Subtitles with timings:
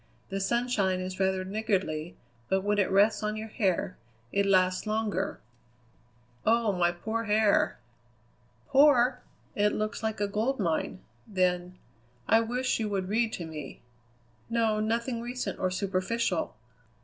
[0.29, 2.17] "The sunshine is rather niggardly,
[2.49, 3.97] but when it rests on your hair
[4.31, 5.39] it lasts longer."
[6.43, 7.77] "Oh, my poor hair!"
[8.69, 9.21] "Poor?
[9.55, 11.77] It looks like a gold mine." Then:
[12.27, 13.83] "I wish you would read to me.
[14.49, 16.55] No; nothing recent or superficial.